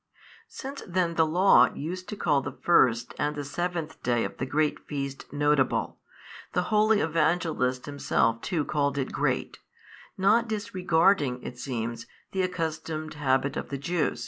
Since 0.47 0.81
then 0.87 1.13
the 1.13 1.27
Law 1.27 1.71
used 1.75 2.09
to 2.09 2.15
call 2.15 2.41
the 2.41 2.53
first 2.63 3.13
and 3.19 3.35
the 3.35 3.43
seventh 3.45 4.01
day 4.01 4.23
of 4.23 4.37
the 4.37 4.47
great 4.47 4.79
feast 4.87 5.31
notable, 5.31 5.99
the 6.53 6.63
holy 6.73 7.01
Evangelist 7.01 7.85
himself 7.85 8.41
too 8.41 8.65
called 8.65 8.97
it 8.97 9.11
great, 9.11 9.59
not 10.17 10.47
disregarding, 10.47 11.43
it 11.43 11.59
seems, 11.59 12.07
the 12.31 12.41
accustomed 12.41 13.13
habit 13.13 13.55
of 13.55 13.69
the 13.69 13.77
Jews. 13.77 14.19